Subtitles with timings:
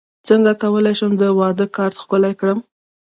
[0.27, 2.59] څنګه کولی شم د واده کارت ښکلی کړم